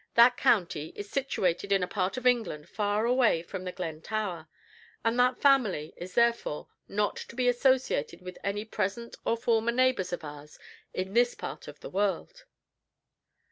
That 0.15 0.35
county 0.35 0.93
is 0.95 1.07
situated 1.11 1.71
in 1.71 1.83
a 1.83 1.87
part 1.87 2.17
of 2.17 2.25
England 2.25 2.67
far 2.67 3.05
away 3.05 3.43
from 3.43 3.65
The 3.65 3.71
Glen 3.71 4.01
Tower, 4.01 4.47
and 5.05 5.19
that 5.19 5.39
family 5.39 5.93
is 5.95 6.15
therefore 6.15 6.67
not 6.87 7.15
to 7.17 7.35
be 7.35 7.47
associated 7.47 8.19
with 8.23 8.39
any 8.43 8.65
present 8.65 9.15
or 9.25 9.37
former 9.37 9.71
neighbors 9.71 10.11
of 10.11 10.23
ours 10.23 10.57
in 10.91 11.13
this 11.13 11.35
part 11.35 11.67
of 11.67 11.81
the 11.81 11.89
world." 11.91 12.45